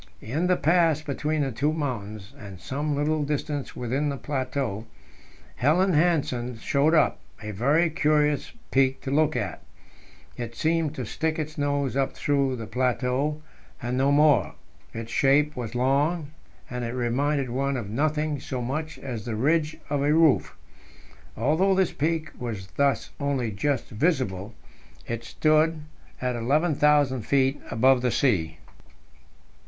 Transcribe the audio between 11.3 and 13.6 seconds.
its nose up through the plateau,